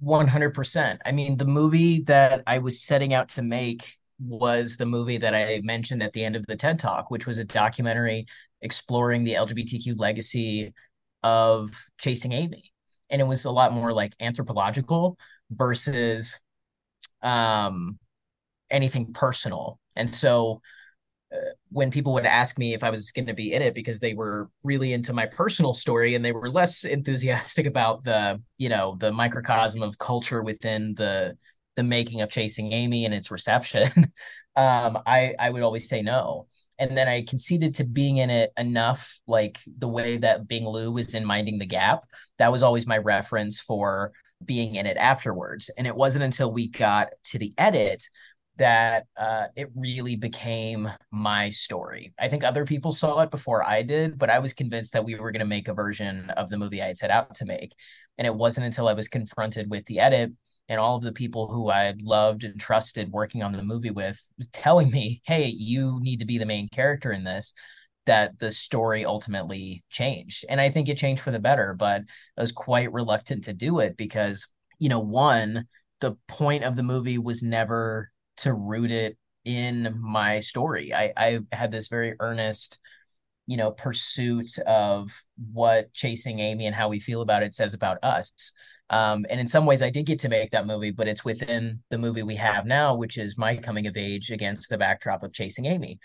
One 0.00 0.28
hundred 0.28 0.54
percent. 0.54 1.00
I 1.04 1.12
mean, 1.12 1.36
the 1.36 1.46
movie 1.46 2.02
that 2.04 2.42
I 2.46 2.58
was 2.58 2.82
setting 2.82 3.14
out 3.14 3.30
to 3.30 3.42
make 3.42 3.94
was 4.20 4.76
the 4.76 4.86
movie 4.86 5.18
that 5.18 5.34
I 5.34 5.60
mentioned 5.62 6.02
at 6.02 6.12
the 6.12 6.24
end 6.24 6.36
of 6.36 6.44
the 6.46 6.56
TED 6.56 6.78
Talk, 6.78 7.10
which 7.10 7.26
was 7.26 7.38
a 7.38 7.44
documentary 7.44 8.26
exploring 8.62 9.24
the 9.24 9.34
LGBTQ 9.34 9.98
legacy 9.98 10.72
of 11.22 11.70
chasing 11.98 12.32
Amy. 12.32 12.72
And 13.10 13.20
it 13.20 13.24
was 13.24 13.44
a 13.44 13.50
lot 13.50 13.72
more 13.72 13.92
like 13.92 14.14
anthropological 14.20 15.16
versus 15.50 16.38
um, 17.22 17.98
anything 18.70 19.12
personal. 19.12 19.78
And 19.96 20.12
so 20.12 20.60
uh, 21.32 21.36
when 21.70 21.90
people 21.90 22.12
would 22.14 22.26
ask 22.26 22.58
me 22.58 22.74
if 22.74 22.82
I 22.82 22.90
was 22.90 23.10
going 23.10 23.26
to 23.26 23.34
be 23.34 23.52
in 23.52 23.62
it 23.62 23.74
because 23.74 24.00
they 24.00 24.14
were 24.14 24.50
really 24.64 24.92
into 24.92 25.12
my 25.12 25.26
personal 25.26 25.74
story 25.74 26.14
and 26.14 26.24
they 26.24 26.32
were 26.32 26.50
less 26.50 26.84
enthusiastic 26.84 27.66
about 27.66 28.04
the, 28.04 28.40
you 28.56 28.68
know, 28.68 28.96
the 28.98 29.12
microcosm 29.12 29.82
of 29.82 29.98
culture 29.98 30.42
within 30.42 30.94
the 30.96 31.36
the 31.78 31.84
making 31.84 32.22
of 32.22 32.28
Chasing 32.28 32.72
Amy 32.72 33.04
and 33.04 33.14
its 33.14 33.30
reception, 33.30 33.92
um, 34.56 34.98
I 35.06 35.34
I 35.38 35.48
would 35.48 35.62
always 35.62 35.88
say 35.88 36.02
no. 36.02 36.48
And 36.80 36.96
then 36.96 37.06
I 37.08 37.22
conceded 37.22 37.76
to 37.76 37.84
being 37.84 38.18
in 38.18 38.30
it 38.30 38.52
enough, 38.58 39.18
like 39.28 39.58
the 39.78 39.88
way 39.88 40.16
that 40.18 40.48
Bing 40.48 40.66
Liu 40.66 40.90
was 40.92 41.14
in 41.14 41.24
Minding 41.24 41.58
the 41.58 41.66
Gap. 41.66 42.02
That 42.38 42.52
was 42.52 42.64
always 42.64 42.86
my 42.86 42.98
reference 42.98 43.60
for 43.60 44.12
being 44.44 44.74
in 44.74 44.86
it 44.86 44.96
afterwards. 44.96 45.70
And 45.78 45.86
it 45.86 45.94
wasn't 45.94 46.24
until 46.24 46.52
we 46.52 46.68
got 46.68 47.10
to 47.26 47.38
the 47.38 47.54
edit 47.58 48.02
that 48.56 49.06
uh, 49.16 49.46
it 49.56 49.70
really 49.76 50.16
became 50.16 50.88
my 51.12 51.50
story. 51.50 52.12
I 52.18 52.28
think 52.28 52.42
other 52.42 52.64
people 52.64 52.92
saw 52.92 53.20
it 53.20 53.30
before 53.30 53.64
I 53.64 53.82
did, 53.82 54.18
but 54.18 54.30
I 54.30 54.40
was 54.40 54.52
convinced 54.52 54.92
that 54.94 55.04
we 55.04 55.14
were 55.14 55.30
going 55.30 55.40
to 55.40 55.46
make 55.46 55.68
a 55.68 55.74
version 55.74 56.30
of 56.30 56.48
the 56.48 56.58
movie 56.58 56.82
I 56.82 56.88
had 56.88 56.98
set 56.98 57.10
out 57.10 57.36
to 57.36 57.44
make. 57.44 57.74
And 58.18 58.26
it 58.26 58.34
wasn't 58.34 58.66
until 58.66 58.88
I 58.88 58.94
was 58.94 59.08
confronted 59.08 59.70
with 59.70 59.84
the 59.86 60.00
edit 60.00 60.32
and 60.68 60.78
all 60.78 60.96
of 60.96 61.02
the 61.02 61.12
people 61.12 61.48
who 61.48 61.70
I 61.70 61.94
loved 61.98 62.44
and 62.44 62.60
trusted 62.60 63.10
working 63.10 63.42
on 63.42 63.52
the 63.52 63.62
movie 63.62 63.90
with 63.90 64.20
telling 64.52 64.90
me, 64.90 65.22
hey, 65.24 65.46
you 65.46 65.98
need 66.00 66.20
to 66.20 66.26
be 66.26 66.38
the 66.38 66.46
main 66.46 66.68
character 66.68 67.12
in 67.12 67.24
this, 67.24 67.54
that 68.06 68.38
the 68.38 68.52
story 68.52 69.04
ultimately 69.04 69.82
changed. 69.90 70.44
And 70.48 70.60
I 70.60 70.70
think 70.70 70.88
it 70.88 70.98
changed 70.98 71.22
for 71.22 71.30
the 71.30 71.38
better, 71.38 71.74
but 71.74 72.02
I 72.36 72.40
was 72.40 72.52
quite 72.52 72.92
reluctant 72.92 73.44
to 73.44 73.52
do 73.52 73.78
it 73.80 73.96
because, 73.96 74.46
you 74.78 74.88
know, 74.88 75.00
one, 75.00 75.66
the 76.00 76.16
point 76.26 76.64
of 76.64 76.76
the 76.76 76.82
movie 76.82 77.18
was 77.18 77.42
never 77.42 78.10
to 78.38 78.52
root 78.52 78.90
it 78.90 79.16
in 79.44 79.96
my 80.00 80.40
story. 80.40 80.92
I, 80.94 81.12
I 81.16 81.40
had 81.52 81.72
this 81.72 81.88
very 81.88 82.14
earnest 82.20 82.78
you 83.46 83.56
know 83.56 83.70
pursuit 83.72 84.58
of 84.66 85.10
what 85.52 85.92
chasing 85.94 86.38
amy 86.38 86.66
and 86.66 86.74
how 86.74 86.90
we 86.90 87.00
feel 87.00 87.22
about 87.22 87.42
it 87.42 87.54
says 87.54 87.72
about 87.74 87.96
us 88.02 88.52
um, 88.90 89.26
and 89.28 89.38
in 89.38 89.48
some 89.48 89.66
ways, 89.66 89.82
I 89.82 89.90
did 89.90 90.06
get 90.06 90.18
to 90.20 90.28
make 90.28 90.50
that 90.50 90.66
movie, 90.66 90.90
but 90.90 91.08
it's 91.08 91.24
within 91.24 91.80
the 91.90 91.98
movie 91.98 92.22
we 92.22 92.36
have 92.36 92.66
now, 92.66 92.94
which 92.94 93.18
is 93.18 93.36
my 93.36 93.56
coming 93.56 93.86
of 93.86 93.96
age 93.96 94.30
against 94.30 94.70
the 94.70 94.78
backdrop 94.78 95.22
of 95.22 95.32
Chasing 95.32 95.66
Amy, 95.66 95.98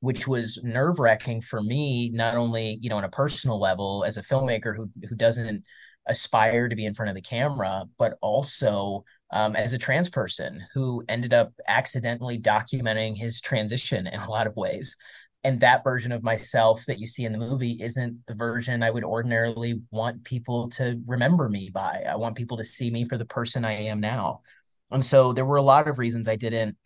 which 0.00 0.28
was 0.28 0.60
nerve 0.62 0.98
wracking 0.98 1.40
for 1.40 1.62
me, 1.62 2.10
not 2.10 2.36
only 2.36 2.78
you 2.80 2.90
know 2.90 2.96
on 2.96 3.04
a 3.04 3.10
personal 3.10 3.58
level 3.58 4.04
as 4.06 4.16
a 4.16 4.22
filmmaker 4.22 4.76
who 4.76 4.88
who 5.08 5.16
doesn't 5.16 5.64
aspire 6.06 6.68
to 6.68 6.76
be 6.76 6.86
in 6.86 6.94
front 6.94 7.10
of 7.10 7.14
the 7.14 7.22
camera, 7.22 7.84
but 7.98 8.16
also 8.22 9.04
um, 9.30 9.56
as 9.56 9.72
a 9.72 9.78
trans 9.78 10.08
person 10.08 10.64
who 10.72 11.04
ended 11.08 11.34
up 11.34 11.52
accidentally 11.66 12.38
documenting 12.40 13.16
his 13.16 13.40
transition 13.40 14.06
in 14.06 14.20
a 14.20 14.30
lot 14.30 14.46
of 14.46 14.56
ways 14.56 14.96
and 15.44 15.60
that 15.60 15.84
version 15.84 16.12
of 16.12 16.22
myself 16.22 16.84
that 16.86 16.98
you 16.98 17.06
see 17.06 17.24
in 17.24 17.32
the 17.32 17.38
movie 17.38 17.78
isn't 17.80 18.18
the 18.26 18.34
version 18.34 18.82
I 18.82 18.90
would 18.90 19.04
ordinarily 19.04 19.80
want 19.90 20.24
people 20.24 20.68
to 20.70 21.00
remember 21.06 21.48
me 21.48 21.70
by. 21.72 22.02
I 22.08 22.16
want 22.16 22.36
people 22.36 22.56
to 22.56 22.64
see 22.64 22.90
me 22.90 23.04
for 23.08 23.16
the 23.16 23.24
person 23.24 23.64
I 23.64 23.72
am 23.84 24.00
now. 24.00 24.40
And 24.90 25.04
so 25.04 25.32
there 25.32 25.44
were 25.44 25.56
a 25.56 25.62
lot 25.62 25.86
of 25.86 25.98
reasons 25.98 26.28
I 26.28 26.36
didn't 26.36 26.76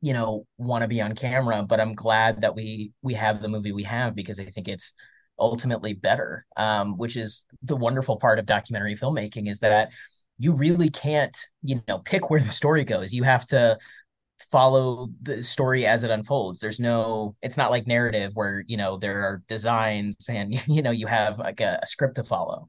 you 0.00 0.12
know 0.12 0.46
want 0.58 0.82
to 0.82 0.88
be 0.88 1.00
on 1.00 1.14
camera, 1.14 1.64
but 1.68 1.80
I'm 1.80 1.94
glad 1.94 2.40
that 2.42 2.54
we 2.54 2.92
we 3.02 3.14
have 3.14 3.42
the 3.42 3.48
movie 3.48 3.72
we 3.72 3.82
have 3.84 4.14
because 4.14 4.38
I 4.38 4.44
think 4.46 4.68
it's 4.68 4.94
ultimately 5.38 5.94
better. 5.94 6.46
Um, 6.56 6.96
which 6.96 7.16
is 7.16 7.44
the 7.62 7.76
wonderful 7.76 8.16
part 8.16 8.38
of 8.38 8.46
documentary 8.46 8.96
filmmaking 8.96 9.50
is 9.50 9.60
that 9.60 9.90
you 10.38 10.54
really 10.54 10.90
can't, 10.90 11.36
you 11.62 11.82
know, 11.88 11.98
pick 11.98 12.30
where 12.30 12.40
the 12.40 12.50
story 12.50 12.84
goes. 12.84 13.12
You 13.12 13.24
have 13.24 13.44
to 13.46 13.78
follow 14.50 15.08
the 15.22 15.42
story 15.42 15.86
as 15.86 16.04
it 16.04 16.10
unfolds. 16.10 16.60
There's 16.60 16.80
no, 16.80 17.36
it's 17.42 17.56
not 17.56 17.70
like 17.70 17.86
narrative 17.86 18.32
where, 18.34 18.64
you 18.66 18.76
know, 18.76 18.96
there 18.96 19.22
are 19.22 19.42
designs 19.48 20.28
and, 20.28 20.54
you 20.68 20.82
know, 20.82 20.90
you 20.90 21.06
have 21.06 21.38
like 21.38 21.60
a, 21.60 21.78
a 21.82 21.86
script 21.86 22.16
to 22.16 22.24
follow. 22.24 22.66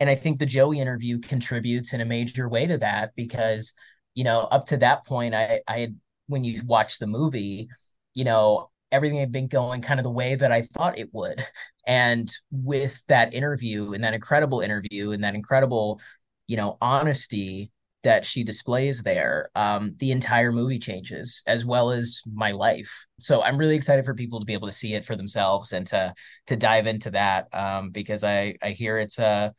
And 0.00 0.10
I 0.10 0.14
think 0.14 0.38
the 0.38 0.46
Joey 0.46 0.80
interview 0.80 1.18
contributes 1.20 1.92
in 1.92 2.00
a 2.00 2.04
major 2.04 2.48
way 2.48 2.66
to 2.66 2.78
that 2.78 3.14
because, 3.16 3.72
you 4.14 4.24
know, 4.24 4.40
up 4.40 4.66
to 4.66 4.76
that 4.78 5.06
point, 5.06 5.34
I, 5.34 5.60
I 5.66 5.80
had, 5.80 5.98
when 6.26 6.44
you 6.44 6.62
watch 6.66 6.98
the 6.98 7.06
movie, 7.06 7.68
you 8.14 8.24
know, 8.24 8.70
everything 8.92 9.18
had 9.18 9.32
been 9.32 9.48
going 9.48 9.80
kind 9.82 10.00
of 10.00 10.04
the 10.04 10.10
way 10.10 10.34
that 10.34 10.52
I 10.52 10.62
thought 10.62 10.98
it 10.98 11.12
would. 11.12 11.44
And 11.88 12.28
with 12.50 13.00
that 13.06 13.32
interview 13.32 13.92
and 13.92 14.02
that 14.02 14.12
incredible 14.12 14.58
interview 14.58 15.12
and 15.12 15.22
that 15.22 15.36
incredible, 15.36 16.00
you 16.48 16.56
know, 16.56 16.78
honesty 16.80 17.70
that 18.06 18.24
she 18.24 18.44
displays 18.44 19.02
there, 19.02 19.50
um, 19.56 19.92
the 19.98 20.12
entire 20.12 20.52
movie 20.52 20.78
changes 20.78 21.42
as 21.48 21.64
well 21.64 21.90
as 21.90 22.22
my 22.32 22.52
life. 22.52 23.04
So 23.18 23.42
I'm 23.42 23.58
really 23.58 23.74
excited 23.74 24.04
for 24.04 24.14
people 24.14 24.38
to 24.38 24.46
be 24.46 24.52
able 24.52 24.68
to 24.68 24.72
see 24.72 24.94
it 24.94 25.04
for 25.04 25.16
themselves 25.16 25.72
and 25.72 25.84
to 25.88 26.14
to 26.46 26.56
dive 26.56 26.86
into 26.86 27.10
that 27.10 27.52
um, 27.52 27.90
because 27.90 28.22
I 28.22 28.54
I 28.62 28.70
hear 28.70 28.96
it's 28.96 29.18
a 29.18 29.52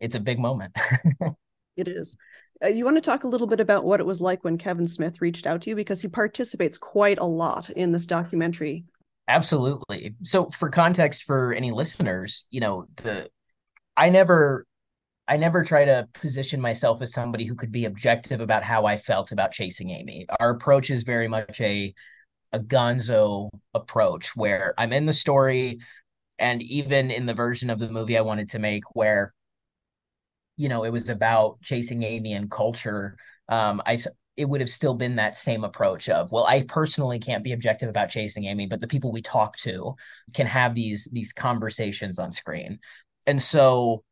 it's 0.00 0.14
a 0.14 0.20
big 0.20 0.38
moment. 0.38 0.76
it 1.78 1.88
is. 1.88 2.14
Uh, 2.62 2.68
you 2.68 2.84
want 2.84 2.98
to 2.98 3.00
talk 3.00 3.24
a 3.24 3.28
little 3.28 3.46
bit 3.46 3.58
about 3.58 3.84
what 3.84 4.00
it 4.00 4.06
was 4.06 4.20
like 4.20 4.44
when 4.44 4.58
Kevin 4.58 4.86
Smith 4.86 5.22
reached 5.22 5.46
out 5.46 5.62
to 5.62 5.70
you 5.70 5.76
because 5.76 6.02
he 6.02 6.08
participates 6.08 6.76
quite 6.76 7.18
a 7.18 7.24
lot 7.24 7.70
in 7.70 7.90
this 7.90 8.04
documentary. 8.04 8.84
Absolutely. 9.28 10.14
So 10.24 10.50
for 10.50 10.68
context 10.68 11.22
for 11.22 11.54
any 11.54 11.70
listeners, 11.70 12.44
you 12.50 12.60
know, 12.60 12.84
the 12.96 13.30
I 13.96 14.10
never 14.10 14.66
I 15.26 15.36
never 15.36 15.64
try 15.64 15.84
to 15.84 16.08
position 16.12 16.60
myself 16.60 17.00
as 17.00 17.12
somebody 17.12 17.46
who 17.46 17.54
could 17.54 17.72
be 17.72 17.86
objective 17.86 18.40
about 18.40 18.62
how 18.62 18.84
I 18.84 18.96
felt 18.96 19.32
about 19.32 19.52
chasing 19.52 19.90
Amy. 19.90 20.26
Our 20.38 20.50
approach 20.50 20.90
is 20.90 21.02
very 21.02 21.28
much 21.28 21.60
a 21.60 21.94
a 22.52 22.60
gonzo 22.60 23.50
approach 23.74 24.36
where 24.36 24.74
I'm 24.78 24.92
in 24.92 25.06
the 25.06 25.12
story 25.12 25.80
and 26.38 26.62
even 26.62 27.10
in 27.10 27.26
the 27.26 27.34
version 27.34 27.68
of 27.68 27.80
the 27.80 27.90
movie 27.90 28.16
I 28.16 28.20
wanted 28.20 28.50
to 28.50 28.60
make 28.60 28.84
where 28.92 29.34
you 30.56 30.68
know, 30.68 30.84
it 30.84 30.92
was 30.92 31.08
about 31.08 31.60
chasing 31.62 32.04
Amy 32.04 32.32
and 32.32 32.48
culture. 32.50 33.16
Um, 33.48 33.82
I 33.86 33.98
it 34.36 34.48
would 34.48 34.60
have 34.60 34.70
still 34.70 34.94
been 34.94 35.16
that 35.16 35.36
same 35.36 35.62
approach 35.62 36.08
of 36.08 36.32
well 36.32 36.44
i 36.46 36.62
personally 36.62 37.20
can't 37.20 37.44
be 37.44 37.52
objective 37.52 37.88
about 37.88 38.08
chasing 38.08 38.46
amy 38.46 38.66
but 38.66 38.80
the 38.80 38.88
people 38.88 39.12
we 39.12 39.22
talk 39.22 39.56
to 39.56 39.94
can 40.32 40.46
have 40.46 40.74
these 40.74 41.08
these 41.12 41.32
conversations 41.32 42.18
on 42.18 42.32
screen 42.32 42.78
and 43.26 43.40
so 43.40 44.02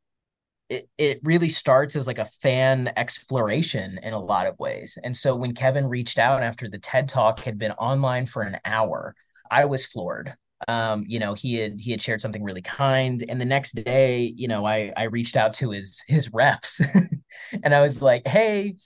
it, 0.73 0.89
it 0.99 1.21
really 1.23 1.49
starts 1.49 1.97
as 1.97 2.07
like 2.07 2.19
a 2.19 2.25
fan 2.25 2.93
exploration 2.97 3.99
in 4.03 4.13
a 4.13 4.19
lot 4.19 4.47
of 4.47 4.59
ways. 4.59 4.99
And 5.05 5.17
so 5.17 5.37
when 5.37 5.55
kevin 5.55 5.87
reached 5.87 6.19
out 6.19 6.43
after 6.43 6.69
the 6.69 6.79
ted 6.79 7.09
talk 7.09 7.41
had 7.41 7.59
been 7.59 7.73
online 7.73 8.27
for 8.27 8.43
an 8.43 8.59
hour 8.65 9.15
i 9.51 9.65
was 9.65 9.87
floored. 9.87 10.35
Um, 10.69 11.05
you 11.09 11.19
know, 11.19 11.35
he 11.35 11.57
had 11.57 11.81
he 11.81 11.91
had 11.91 12.01
shared 12.01 12.21
something 12.21 12.45
really 12.45 12.63
kind, 12.63 13.25
and 13.29 13.41
the 13.41 13.45
next 13.45 13.73
day, 13.73 14.33
you 14.37 14.47
know, 14.47 14.65
I 14.65 14.93
I 14.97 15.05
reached 15.05 15.37
out 15.37 15.55
to 15.55 15.71
his 15.71 16.05
his 16.07 16.33
reps, 16.33 16.81
and 17.65 17.75
I 17.75 17.81
was 17.83 18.01
like, 18.01 18.27
hey, 18.29 18.77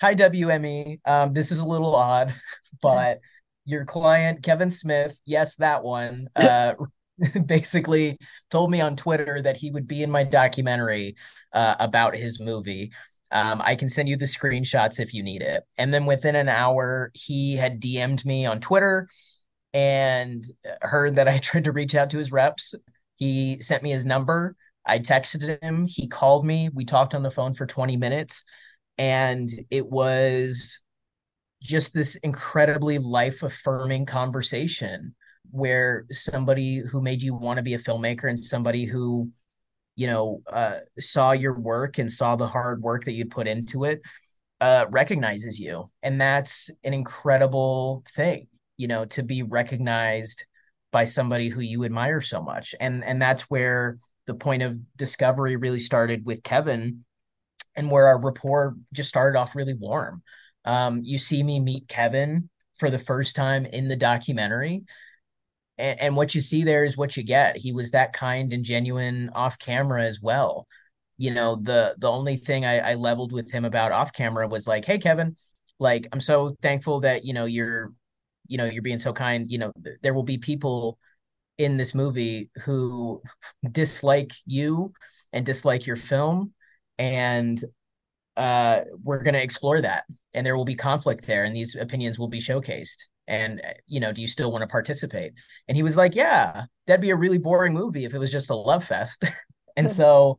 hi 0.00 0.14
WME, 0.14 1.00
um, 1.06 1.32
this 1.32 1.52
is 1.52 1.58
a 1.58 1.64
little 1.64 1.94
odd, 1.94 2.34
but 2.82 3.20
your 3.64 3.84
client 3.84 4.42
Kevin 4.42 4.70
Smith, 4.70 5.18
yes, 5.24 5.56
that 5.56 5.82
one, 5.82 6.28
uh, 6.36 6.74
basically 7.46 8.18
told 8.50 8.70
me 8.70 8.80
on 8.80 8.96
Twitter 8.96 9.40
that 9.42 9.56
he 9.56 9.70
would 9.70 9.86
be 9.86 10.02
in 10.02 10.10
my 10.10 10.24
documentary 10.24 11.16
uh, 11.52 11.76
about 11.78 12.14
his 12.16 12.40
movie. 12.40 12.92
Um, 13.30 13.60
I 13.64 13.74
can 13.74 13.90
send 13.90 14.08
you 14.08 14.16
the 14.16 14.26
screenshots 14.26 15.00
if 15.00 15.12
you 15.12 15.22
need 15.22 15.42
it. 15.42 15.64
And 15.78 15.92
then 15.92 16.06
within 16.06 16.36
an 16.36 16.48
hour, 16.48 17.10
he 17.14 17.56
had 17.56 17.80
DM'd 17.80 18.24
me 18.24 18.46
on 18.46 18.60
Twitter 18.60 19.08
and 19.74 20.44
heard 20.82 21.16
that 21.16 21.28
I 21.28 21.38
tried 21.42 21.64
to 21.64 21.72
reach 21.72 21.94
out 21.94 22.10
to 22.10 22.18
his 22.18 22.32
reps. 22.32 22.74
He 23.16 23.60
sent 23.60 23.82
me 23.82 23.90
his 23.90 24.04
number. 24.04 24.54
I 24.86 25.00
texted 25.00 25.62
him. 25.62 25.86
He 25.88 26.06
called 26.06 26.46
me. 26.46 26.68
We 26.72 26.84
talked 26.84 27.14
on 27.14 27.22
the 27.22 27.30
phone 27.30 27.54
for 27.54 27.66
20 27.66 27.96
minutes. 27.96 28.44
And 28.98 29.48
it 29.70 29.86
was 29.86 30.80
just 31.62 31.92
this 31.92 32.14
incredibly 32.16 32.98
life 32.98 33.42
affirming 33.42 34.06
conversation 34.06 35.14
where 35.50 36.06
somebody 36.10 36.78
who 36.78 37.00
made 37.00 37.22
you 37.22 37.34
want 37.34 37.58
to 37.58 37.62
be 37.62 37.74
a 37.74 37.78
filmmaker 37.78 38.28
and 38.28 38.42
somebody 38.42 38.84
who, 38.84 39.30
you 39.94 40.06
know, 40.06 40.42
uh, 40.50 40.78
saw 40.98 41.32
your 41.32 41.58
work 41.58 41.98
and 41.98 42.10
saw 42.10 42.36
the 42.36 42.46
hard 42.46 42.82
work 42.82 43.04
that 43.04 43.12
you'd 43.12 43.30
put 43.30 43.46
into 43.46 43.84
it 43.84 44.00
uh, 44.60 44.86
recognizes 44.90 45.58
you. 45.58 45.84
And 46.02 46.20
that's 46.20 46.70
an 46.84 46.94
incredible 46.94 48.04
thing 48.14 48.48
you 48.76 48.88
know 48.88 49.04
to 49.06 49.22
be 49.22 49.42
recognized 49.42 50.44
by 50.92 51.04
somebody 51.04 51.48
who 51.48 51.60
you 51.60 51.84
admire 51.84 52.20
so 52.20 52.42
much 52.42 52.74
and 52.80 53.04
and 53.04 53.20
that's 53.20 53.42
where 53.44 53.98
the 54.26 54.34
point 54.34 54.62
of 54.62 54.78
discovery 54.96 55.56
really 55.56 55.78
started 55.78 56.24
with 56.24 56.42
kevin 56.42 57.04
and 57.74 57.90
where 57.90 58.06
our 58.06 58.20
rapport 58.20 58.76
just 58.92 59.08
started 59.08 59.38
off 59.38 59.54
really 59.54 59.74
warm 59.74 60.22
um, 60.64 61.00
you 61.02 61.18
see 61.18 61.42
me 61.42 61.60
meet 61.60 61.88
kevin 61.88 62.48
for 62.78 62.90
the 62.90 62.98
first 62.98 63.36
time 63.36 63.66
in 63.66 63.88
the 63.88 63.96
documentary 63.96 64.84
and, 65.78 66.00
and 66.00 66.16
what 66.16 66.34
you 66.34 66.40
see 66.40 66.64
there 66.64 66.84
is 66.84 66.96
what 66.96 67.16
you 67.16 67.22
get. 67.22 67.56
He 67.56 67.72
was 67.72 67.90
that 67.90 68.12
kind 68.12 68.52
and 68.52 68.64
genuine 68.64 69.30
off 69.34 69.58
camera 69.58 70.04
as 70.04 70.20
well. 70.20 70.66
You 71.18 71.32
know 71.32 71.56
the 71.56 71.94
the 71.98 72.10
only 72.10 72.36
thing 72.36 72.64
I, 72.64 72.92
I 72.92 72.94
leveled 72.94 73.32
with 73.32 73.50
him 73.50 73.64
about 73.64 73.92
off 73.92 74.12
camera 74.12 74.46
was 74.48 74.66
like 74.66 74.84
hey 74.84 74.98
kevin 74.98 75.34
like 75.78 76.06
i'm 76.12 76.20
so 76.20 76.54
thankful 76.60 77.00
that 77.00 77.24
you 77.24 77.32
know 77.32 77.46
you're 77.46 77.92
you 78.48 78.58
know 78.58 78.64
you're 78.64 78.82
being 78.82 78.98
so 78.98 79.12
kind. 79.12 79.50
You 79.50 79.58
know 79.58 79.72
th- 79.82 79.96
there 80.02 80.14
will 80.14 80.22
be 80.22 80.38
people 80.38 80.98
in 81.58 81.76
this 81.76 81.94
movie 81.94 82.50
who 82.64 83.22
dislike 83.72 84.32
you 84.46 84.92
and 85.32 85.44
dislike 85.44 85.86
your 85.86 85.96
film 85.96 86.52
and 86.98 87.62
uh 88.36 88.82
we're 89.02 89.22
going 89.22 89.34
to 89.34 89.42
explore 89.42 89.80
that 89.80 90.04
and 90.34 90.44
there 90.44 90.56
will 90.56 90.64
be 90.64 90.74
conflict 90.74 91.26
there 91.26 91.44
and 91.44 91.56
these 91.56 91.74
opinions 91.74 92.18
will 92.18 92.28
be 92.28 92.40
showcased 92.40 93.04
and 93.28 93.60
uh, 93.64 93.70
you 93.86 94.00
know 94.00 94.12
do 94.12 94.20
you 94.20 94.28
still 94.28 94.52
want 94.52 94.62
to 94.62 94.68
participate 94.68 95.32
and 95.68 95.76
he 95.76 95.82
was 95.82 95.96
like 95.96 96.14
yeah 96.14 96.64
that'd 96.86 97.00
be 97.00 97.10
a 97.10 97.16
really 97.16 97.38
boring 97.38 97.74
movie 97.74 98.04
if 98.04 98.14
it 98.14 98.18
was 98.18 98.32
just 98.32 98.50
a 98.50 98.54
love 98.54 98.84
fest 98.84 99.24
and 99.76 99.90
so 99.92 100.38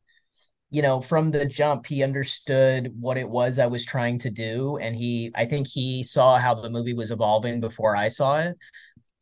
you 0.69 0.81
know, 0.81 0.99
from 0.99 1.31
the 1.31 1.45
jump, 1.45 1.85
he 1.85 2.03
understood 2.03 2.93
what 2.99 3.17
it 3.17 3.29
was 3.29 3.57
I 3.57 3.67
was 3.67 3.85
trying 3.85 4.19
to 4.19 4.29
do. 4.29 4.77
And 4.77 4.95
he, 4.95 5.31
I 5.35 5.45
think 5.45 5.67
he 5.67 6.03
saw 6.03 6.37
how 6.37 6.55
the 6.55 6.69
movie 6.69 6.93
was 6.93 7.11
evolving 7.11 7.61
before 7.61 7.95
I 7.95 8.09
saw 8.09 8.39
it. 8.39 8.57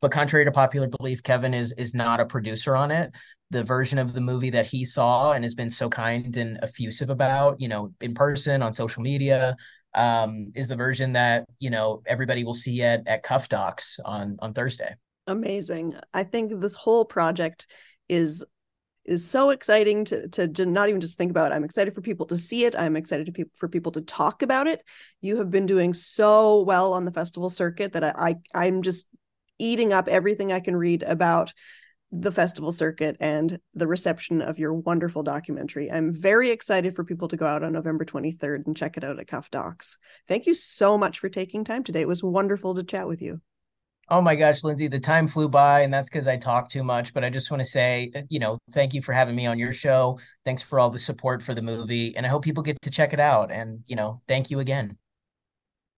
But 0.00 0.10
contrary 0.10 0.44
to 0.44 0.52
popular 0.52 0.88
belief, 0.88 1.22
Kevin 1.22 1.54
is 1.54 1.72
is 1.72 1.94
not 1.94 2.20
a 2.20 2.26
producer 2.26 2.76
on 2.76 2.90
it. 2.90 3.12
The 3.50 3.64
version 3.64 3.98
of 3.98 4.12
the 4.12 4.20
movie 4.20 4.50
that 4.50 4.66
he 4.66 4.84
saw 4.84 5.32
and 5.32 5.44
has 5.44 5.54
been 5.54 5.70
so 5.70 5.88
kind 5.88 6.36
and 6.36 6.58
effusive 6.62 7.10
about, 7.10 7.60
you 7.60 7.68
know, 7.68 7.92
in 8.00 8.12
person 8.12 8.60
on 8.60 8.72
social 8.72 9.02
media, 9.02 9.56
um, 9.96 10.52
is 10.54 10.68
the 10.68 10.76
version 10.76 11.12
that 11.14 11.46
you 11.58 11.70
know 11.70 12.02
everybody 12.06 12.44
will 12.44 12.54
see 12.54 12.82
at 12.82 13.06
at 13.08 13.22
Cuff 13.22 13.48
Docs 13.48 13.98
on 14.04 14.36
on 14.40 14.54
Thursday. 14.54 14.94
Amazing. 15.26 15.96
I 16.14 16.22
think 16.22 16.60
this 16.60 16.76
whole 16.76 17.04
project 17.04 17.66
is 18.08 18.44
is 19.04 19.28
so 19.28 19.50
exciting 19.50 20.04
to, 20.04 20.28
to, 20.28 20.66
not 20.66 20.88
even 20.88 21.00
just 21.00 21.16
think 21.16 21.30
about. 21.30 21.52
I'm 21.52 21.62
excited 21.62 21.94
for 21.94 22.00
people 22.00 22.26
to 22.26 22.36
see 22.36 22.64
it. 22.64 22.74
I'm 22.76 22.96
excited 22.96 23.32
pe- 23.32 23.44
for 23.56 23.68
people 23.68 23.92
to 23.92 24.00
talk 24.00 24.42
about 24.42 24.66
it. 24.66 24.82
You 25.20 25.36
have 25.36 25.48
been 25.48 25.66
doing 25.66 25.94
so 25.94 26.62
well 26.62 26.92
on 26.92 27.04
the 27.04 27.12
festival 27.12 27.48
circuit 27.48 27.92
that 27.92 28.02
I, 28.02 28.34
I 28.52 28.66
I'm 28.66 28.82
just 28.82 29.06
eating 29.58 29.92
up 29.92 30.08
everything 30.08 30.52
I 30.52 30.60
can 30.60 30.76
read 30.76 31.02
about 31.02 31.54
the 32.12 32.32
festival 32.32 32.72
circuit 32.72 33.16
and 33.20 33.58
the 33.74 33.86
reception 33.86 34.40
of 34.40 34.58
your 34.58 34.72
wonderful 34.72 35.22
documentary. 35.22 35.90
I'm 35.90 36.14
very 36.14 36.50
excited 36.50 36.94
for 36.94 37.04
people 37.04 37.28
to 37.28 37.36
go 37.36 37.46
out 37.46 37.62
on 37.62 37.72
November 37.72 38.04
23rd 38.04 38.66
and 38.66 38.76
check 38.76 38.96
it 38.96 39.04
out 39.04 39.18
at 39.18 39.26
Cuff 39.26 39.50
Docs. 39.50 39.98
Thank 40.28 40.46
you 40.46 40.54
so 40.54 40.96
much 40.96 41.18
for 41.18 41.28
taking 41.28 41.64
time 41.64 41.84
today. 41.84 42.02
It 42.02 42.08
was 42.08 42.22
wonderful 42.22 42.74
to 42.74 42.84
chat 42.84 43.08
with 43.08 43.20
you. 43.20 43.40
Oh 44.08 44.20
my 44.20 44.36
gosh, 44.36 44.62
Lindsey, 44.62 44.86
the 44.86 45.00
time 45.00 45.26
flew 45.26 45.48
by, 45.48 45.80
and 45.80 45.92
that's 45.92 46.08
because 46.08 46.28
I 46.28 46.36
talk 46.36 46.68
too 46.70 46.84
much. 46.84 47.12
But 47.12 47.24
I 47.24 47.30
just 47.30 47.50
want 47.50 47.60
to 47.60 47.68
say, 47.68 48.12
uh, 48.14 48.22
you 48.28 48.38
know, 48.38 48.56
thank 48.70 48.94
you 48.94 49.02
for 49.02 49.12
having 49.12 49.34
me 49.34 49.46
on 49.46 49.58
your 49.58 49.72
show. 49.72 50.20
Thanks 50.44 50.62
for 50.62 50.78
all 50.78 50.90
the 50.90 50.98
support 50.98 51.42
for 51.42 51.54
the 51.54 51.62
movie, 51.62 52.16
and 52.16 52.24
I 52.24 52.28
hope 52.28 52.44
people 52.44 52.62
get 52.62 52.80
to 52.82 52.90
check 52.90 53.12
it 53.12 53.18
out. 53.18 53.50
And, 53.50 53.80
you 53.88 53.96
know, 53.96 54.22
thank 54.28 54.48
you 54.48 54.60
again. 54.60 54.96